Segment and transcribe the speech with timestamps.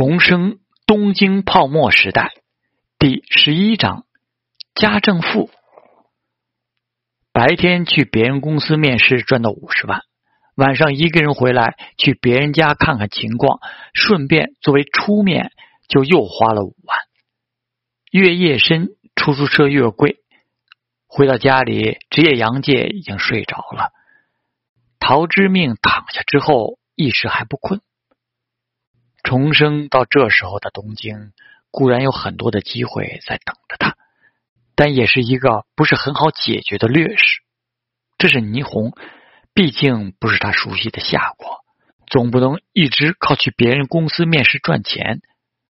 [0.00, 2.32] 重生东京泡沫时代
[2.98, 4.06] 第十一章：
[4.74, 5.50] 家政妇。
[7.34, 10.00] 白天去别人公司面试赚到五十万，
[10.54, 13.60] 晚上一个人回来去别人家看看情况，
[13.92, 15.52] 顺便作为出面
[15.86, 16.96] 就又花了五万。
[18.10, 20.16] 越夜深，出租车越贵。
[21.08, 23.92] 回到家里，职业杨介已经睡着了。
[24.98, 27.82] 陶之命躺下之后，一时还不困。
[29.22, 31.32] 重生到这时候的东京，
[31.70, 33.96] 固然有很多的机会在等着他，
[34.74, 37.42] 但也是一个不是很好解决的劣势。
[38.18, 38.92] 这是霓虹，
[39.54, 41.64] 毕竟不是他熟悉的夏国，
[42.06, 45.22] 总不能一直靠去别人公司面试赚钱，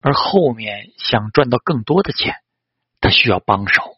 [0.01, 2.37] 而后面想赚到更多的钱，
[3.01, 3.97] 他需要帮手。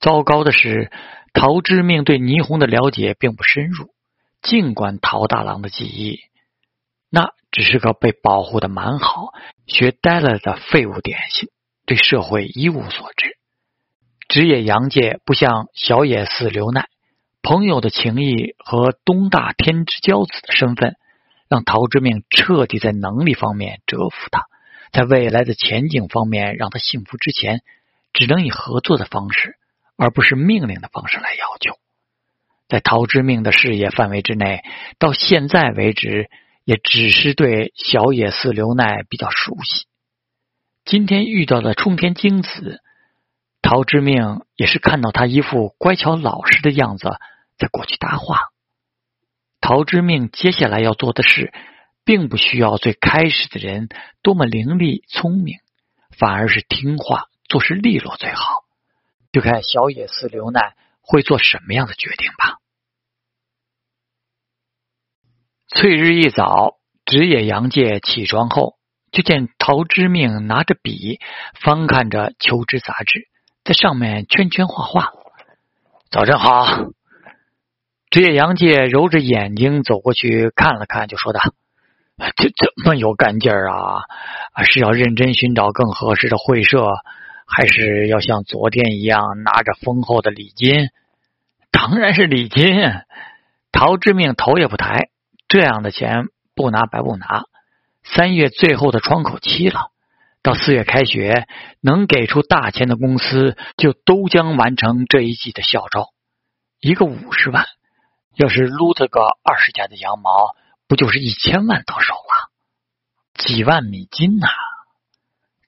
[0.00, 0.92] 糟糕的是，
[1.32, 3.92] 陶之命对霓虹的了解并不深入，
[4.40, 6.20] 尽管陶大郎的记忆。
[7.10, 9.32] 那只是个被保护的蛮好、
[9.66, 11.48] 学呆了的废物点心，
[11.86, 13.38] 对社会一无所知。
[14.28, 16.86] 职业洋介不像小野寺刘奈，
[17.40, 20.96] 朋友的情谊和东大天之骄子的身份，
[21.48, 24.44] 让陶之命彻底在能力方面折服他，
[24.92, 27.62] 在未来的前景方面让他幸福之前，
[28.12, 29.56] 只能以合作的方式，
[29.96, 31.78] 而不是命令的方式来要求。
[32.68, 34.62] 在陶之命的视野范围之内，
[34.98, 36.28] 到现在为止。
[36.68, 39.86] 也只是对小野寺刘奈比较熟悉。
[40.84, 42.82] 今天遇到的冲田京子，
[43.62, 47.08] 陶之命也是看到他一副乖巧老实的样子，
[47.56, 48.50] 在过去搭话。
[49.62, 51.54] 陶之命接下来要做的事，
[52.04, 53.88] 并不需要最开始的人
[54.20, 55.60] 多么伶俐聪明，
[56.18, 58.44] 反而是听话做事利落最好。
[59.32, 62.58] 就看小野寺刘奈会做什么样的决定吧。
[65.80, 66.74] 翠日一早，
[67.06, 68.74] 职业杨介起床后，
[69.12, 71.20] 就见陶之命拿着笔
[71.54, 73.28] 翻看着求职杂志，
[73.62, 75.12] 在上面圈圈画画。
[76.10, 76.66] 早晨好，
[78.10, 81.40] 职业杨介揉着眼睛走过去看了看，就说道
[82.34, 84.02] ：“这怎么有干劲儿啊？
[84.64, 86.88] 是要认真寻找更合适的会社，
[87.46, 90.88] 还是要像昨天一样拿着丰厚的礼金？
[91.70, 92.66] 当然是礼金。”
[93.70, 95.10] 陶之命头也不抬。
[95.48, 97.44] 这样的钱不拿白不拿。
[98.04, 99.90] 三月最后的窗口期了，
[100.42, 101.46] 到四月开学，
[101.80, 106.08] 能给出大钱的公司就都将完成这一季的校招。
[106.80, 107.66] 一个五十万，
[108.34, 110.54] 要是撸他个二十家的羊毛，
[110.86, 112.50] 不就是一千万到手了？
[113.34, 114.48] 几万美金呐！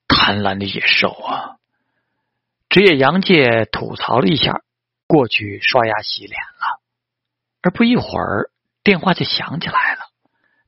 [0.09, 1.57] 贪婪的野兽啊！
[2.69, 4.63] 职业杨介吐槽了一下，
[5.07, 6.81] 过去刷牙洗脸了。
[7.63, 8.51] 而不一会儿。
[8.83, 10.01] 电话就响起来了。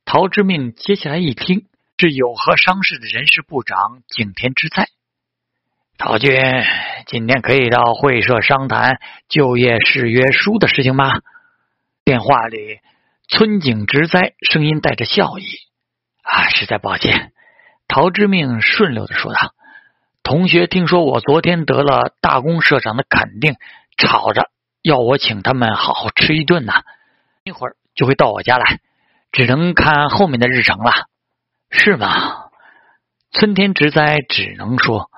[0.04, 4.88] 陶之命接下来一听，是有和商事的人事部长景田之在。
[5.96, 6.34] 陶君，
[7.06, 11.12] 今天可以到会社商谈就业誓约书的事情吗？
[12.04, 12.80] 电话里，
[13.28, 15.44] 村井直哉声音带着笑意。
[16.22, 17.32] 啊，实在抱歉。
[17.86, 19.54] 陶之命顺溜的说道
[20.24, 23.54] ：“同学听说我昨天得了大公社长的肯定，
[23.96, 24.50] 吵着
[24.82, 26.72] 要我请他们好好吃一顿呢。
[27.44, 28.80] 一会儿。”就会到我家来，
[29.32, 30.92] 只能看后面的日程了，
[31.70, 32.50] 是吗？
[33.32, 35.10] 村田直哉只能说，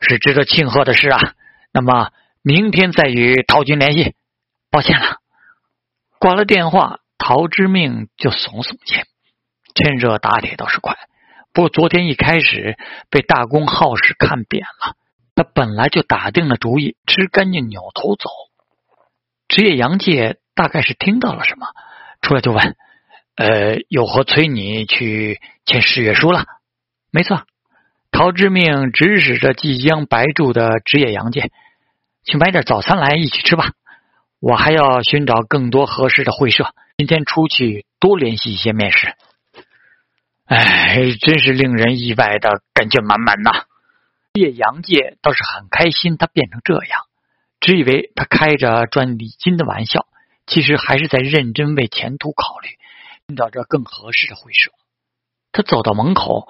[0.00, 1.34] 是值得庆贺的事啊。
[1.72, 2.10] 那么
[2.42, 4.14] 明天再与陶军联系。
[4.70, 5.16] 抱歉了，
[6.20, 9.04] 挂了电话，陶之命就耸耸肩。
[9.74, 10.96] 趁热打铁倒是快，
[11.52, 12.76] 不过昨天一开始
[13.10, 14.94] 被大公好事看扁了，
[15.34, 18.30] 他本来就打定了主意，吃干净扭头走。
[19.48, 21.66] 职业杨介大概是听到了什么。
[22.20, 22.76] 出来就问，
[23.36, 26.44] 呃，有何催你去签誓约书了？
[27.10, 27.42] 没错，
[28.10, 31.50] 陶之命指使着即将白住的职业杨介，
[32.24, 33.72] 去买点早餐来一起吃吧。
[34.38, 39.14] 我还要寻找更多合适的会社，今天出去多联系一些面试。
[40.46, 43.64] 哎，真是令人意外的感觉满满呐！
[44.32, 47.02] 职业杨介倒是很开心，他变成这样，
[47.60, 50.06] 只以为他开着赚礼金的玩笑。
[50.50, 52.68] 其实还是在认真为前途考虑，
[53.28, 54.72] 寻找着更合适的会社。
[55.52, 56.48] 他走到门口，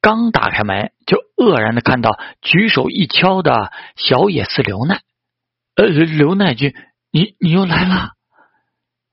[0.00, 5.02] 刚打开门，就愕然的看到举手一敲的小野寺刘奈。
[5.74, 6.74] 呃，刘奈君，
[7.10, 8.12] 你你又来了，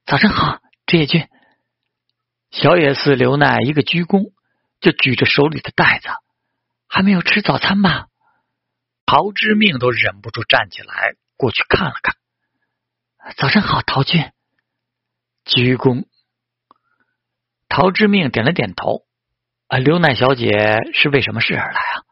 [0.06, 1.27] 早上好，职业君。
[2.50, 4.31] 小野寺刘奈一个鞠躬，
[4.80, 6.07] 就举着手里的袋子，
[6.88, 8.07] 还没有吃早餐吧？
[9.06, 12.15] 陶之命都忍不住站起来过去看了看。
[13.38, 14.31] 早上好，陶君。
[15.45, 16.06] 鞠躬。
[17.68, 19.04] 陶之命点了点头。
[19.68, 20.50] 啊，刘奈小姐
[20.94, 22.04] 是为什么事而来啊？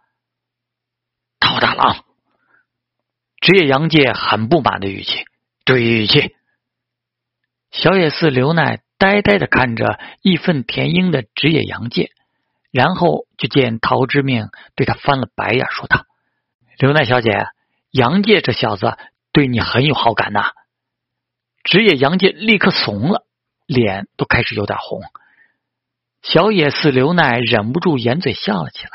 [1.40, 2.04] 陶大郎，
[3.42, 5.26] 职业杨介很不满的语气，
[5.66, 6.36] 注意语气。
[7.72, 12.12] 小野寺刘奈呆呆的看着义愤填膺的职业杨介，
[12.70, 16.06] 然后就见陶之命对他翻了白眼，说道
[16.78, 17.48] ：“刘奈小姐，
[17.92, 18.98] 杨介这小子
[19.32, 20.52] 对你很有好感呐。”
[21.68, 23.28] 职业杨介立刻怂了，
[23.66, 25.02] 脸都开始有点红。
[26.22, 28.92] 小野寺刘奈忍不住掩嘴笑了起来。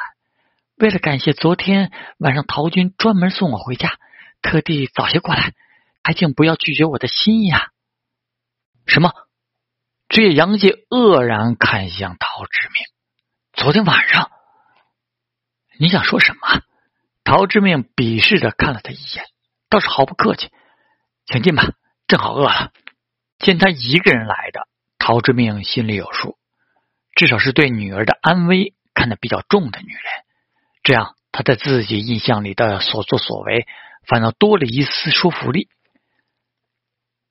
[0.76, 3.98] 为了感谢昨天晚上陶军专门送我回家，
[4.40, 5.52] 特地早些过来，
[6.02, 7.68] 还请不要拒绝我的心意啊！
[8.86, 9.12] 什么？
[10.08, 12.74] 职业杨介愕然看向陶之明。
[13.52, 14.30] 昨天晚上，
[15.78, 16.62] 你想说什么？
[17.22, 19.26] 陶之命鄙视的看了他一眼，
[19.68, 20.50] 倒是毫不客气，
[21.26, 21.74] 请进吧，
[22.12, 22.72] 正好饿了。
[23.38, 24.68] 见他一个人来的，
[24.98, 26.36] 陶之命心里有数。
[27.14, 30.02] 至少是对女儿的安危看得比较重的女人，
[30.82, 33.66] 这样他在自己印象里的所作所为
[34.06, 35.68] 反倒多了一丝说服力。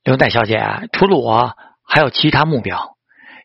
[0.04, 2.98] 刘代小姐，除了我，还有其他目标？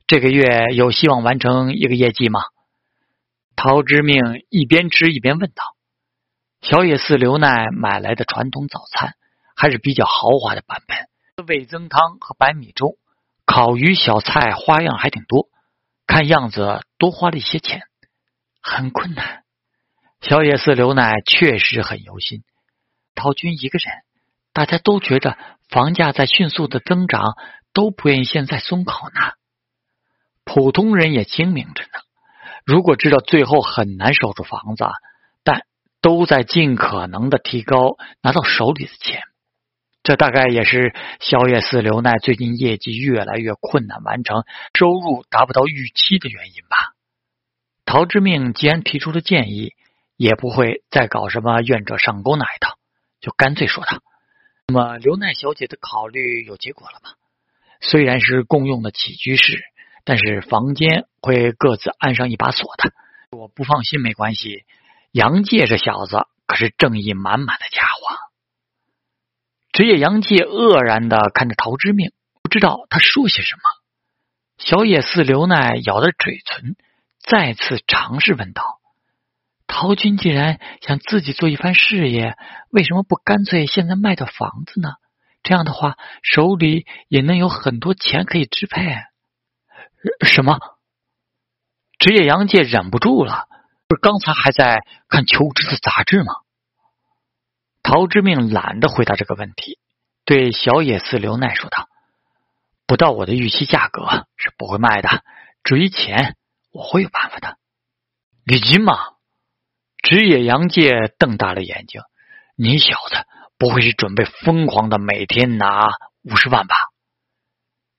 [0.07, 2.41] 这个月有希望完成一个业绩吗？
[3.57, 5.77] 陶之命一边吃一边问道。
[6.63, 9.17] 小野寺刘奈买来的传统早餐
[9.55, 10.97] 还是比较豪华的版本，
[11.45, 12.97] 味增汤和白米粥，
[13.45, 15.49] 烤鱼小菜花样还挺多。
[16.07, 17.83] 看样子多花了一些钱，
[18.63, 19.43] 很困难。
[20.23, 22.43] 小野寺刘奈确实很忧心。
[23.15, 23.93] 陶军一个人，
[24.55, 25.37] 大家都觉得
[25.69, 27.35] 房价在迅速的增长，
[27.75, 29.21] 都不愿意现在松口呢。
[30.43, 32.01] 普通人也精明着呢，
[32.65, 34.87] 如果知道最后很难守住房子，
[35.45, 35.67] 但
[36.01, 39.21] 都在尽可能的提高拿到手里的钱。
[40.07, 46.95] 这大概也是宵夜寺刘奈最近业绩越来越困难完成，收入达不到预期的原因吧。
[47.85, 49.73] 陶之命既然提出了建议，
[50.17, 52.79] 也不会再搞什么愿者上钩那一套，
[53.21, 53.99] 就干脆说道
[54.69, 57.11] ：“那么刘奈小姐的考虑有结果了吗？
[57.81, 59.65] 虽然是共用的起居室，
[60.05, 62.93] 但是房间会各自安上一把锁的。
[63.37, 64.63] 我不放心没关系，
[65.11, 67.96] 杨介这小子可是正义满满的家伙。”
[69.77, 72.13] 职业杨介愕然的看着陶之命，
[72.43, 73.61] 不知道他说些什么。
[74.57, 76.77] 小野寺刘奈咬着嘴唇，
[77.21, 78.63] 再次尝试问道
[79.69, 82.39] ：“陶军既然想自己做一番事业，
[82.71, 84.93] 为什么不干脆现在卖掉房子呢？
[85.43, 88.81] 这样的话，手里也能有很多钱可以支配。”
[90.25, 90.59] 什么？
[91.99, 93.47] 职业杨介忍不住了，
[93.89, 94.81] 不是刚才还在
[95.11, 96.33] 看求职的杂志吗？
[97.87, 99.79] 陶之命懒得回答这个问题，
[100.25, 101.89] 对小野寺刘奈说道
[102.85, 105.23] ：“不到我的预期价格是不会卖的。
[105.63, 106.35] 至于钱，
[106.73, 107.59] 我会有办法的。”
[108.45, 108.99] 礼金嘛？
[110.03, 112.01] 职业杨介瞪大了眼睛
[112.59, 113.25] ：“你小子
[113.57, 115.87] 不会是准备疯狂的每天拿
[116.25, 116.75] 五十万吧？”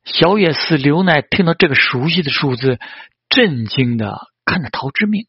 [0.03, 2.77] 小野寺刘奈听到这个熟悉的数字，
[3.29, 5.27] 震惊的看着陶之命。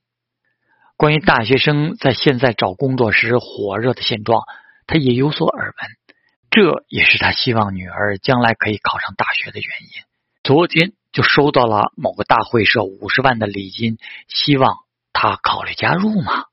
[0.98, 4.42] 关于大学生在现在找工作时火热的现状，
[4.84, 5.90] 他也有所耳闻。
[6.50, 10.02] 这也是他希望女儿将来可以考上大学的原因。
[10.42, 14.74] 昨天就收到了某个大会社五十万的礼金，希望
[15.12, 16.46] 他考虑加入吗？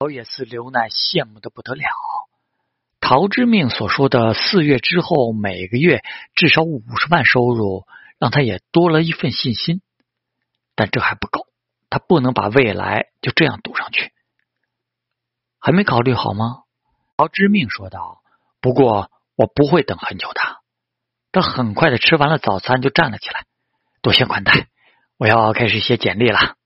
[0.00, 1.84] 小野寺刘奈羡慕的不得了。
[2.98, 6.02] 陶之命所说的四月之后每个月
[6.34, 7.84] 至少五十万收入，
[8.18, 9.82] 让他也多了一份信心。
[10.74, 11.45] 但这还不够。
[11.88, 14.12] 他不能把未来就这样赌上去，
[15.58, 16.62] 还没考虑好吗？
[17.16, 18.22] 陶之命说道。
[18.60, 20.40] 不过我不会等很久的。
[21.30, 23.44] 他很快的吃完了早餐，就站了起来。
[24.02, 24.68] 多谢款待，
[25.18, 26.56] 我要开始写简历了。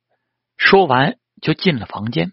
[0.56, 2.32] 说完就进了房间。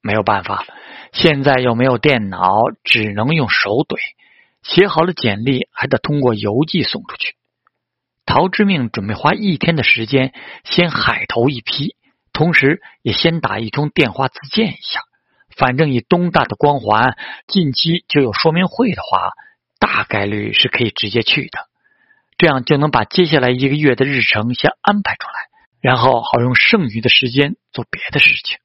[0.00, 0.66] 没有办法，
[1.12, 3.96] 现在又没有电脑，只能用手怼。
[4.62, 7.36] 写好了简历，还得通过邮寄送出去。
[8.26, 10.32] 陶之命准备花一天的时间，
[10.64, 11.96] 先海投一批。
[12.32, 15.02] 同时，也先打一通电话自荐一下。
[15.54, 19.32] 反正以东大的光环，近期就有说明会的话，
[19.78, 21.68] 大概率是可以直接去的。
[22.38, 25.34] 这样就能把接下来一个月的日程先安排出来，
[25.82, 28.58] 然后好用剩余的时间做别的事情。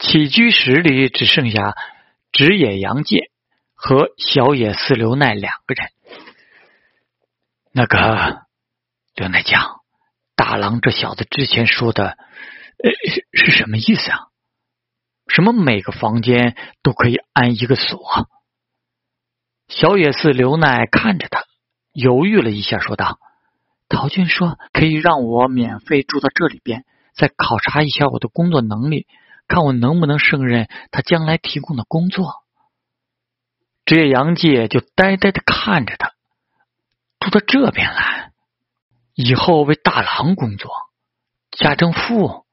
[0.00, 1.76] 起居室里只剩下
[2.32, 3.30] 直野洋介
[3.74, 5.90] 和小野寺留奈两个人。
[7.70, 8.42] 那个
[9.14, 9.83] 刘奈讲。
[10.36, 12.16] 大郎这小子之前说的，
[13.32, 14.18] 是什么意思啊？
[15.26, 18.28] 什么每个房间都可以安一个锁？
[19.68, 21.44] 小野寺刘奈看着他，
[21.92, 23.18] 犹豫了一下，说道
[23.88, 29.06] ：“陶俊说可以让我免费住到这里边，再考察一下我的工作能力，
[29.48, 32.44] 看我能不能胜任他将来提供的工作。”
[33.86, 36.12] 职业杨介就呆呆的看着他，
[37.18, 38.32] 住到这边来。
[39.14, 40.70] 以后为大郎工作，
[41.50, 42.43] 家政妇。